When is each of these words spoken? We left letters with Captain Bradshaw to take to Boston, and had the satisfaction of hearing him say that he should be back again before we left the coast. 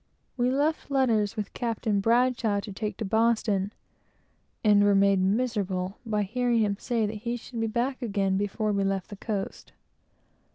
We 0.35 0.49
left 0.49 0.89
letters 0.89 1.35
with 1.37 1.53
Captain 1.53 1.99
Bradshaw 1.99 2.59
to 2.61 2.73
take 2.73 2.97
to 2.97 3.05
Boston, 3.05 3.71
and 4.63 4.81
had 4.81 4.95
the 4.97 4.99
satisfaction 4.99 5.93
of 6.11 6.29
hearing 6.29 6.57
him 6.61 6.75
say 6.79 7.05
that 7.05 7.13
he 7.21 7.37
should 7.37 7.59
be 7.61 7.67
back 7.67 8.01
again 8.01 8.35
before 8.35 8.71
we 8.71 8.83
left 8.83 9.09
the 9.09 9.15
coast. 9.15 9.73